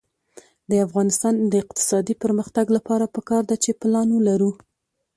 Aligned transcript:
د 0.69 0.71
افغانستان 0.85 1.33
د 1.51 1.53
اقتصادي 1.63 2.15
پرمختګ 2.23 2.65
لپاره 2.77 3.05
پکار 3.15 3.43
ده 3.49 3.55
چې 3.63 3.71
پلان 3.81 4.07
ولرو. 4.13 4.51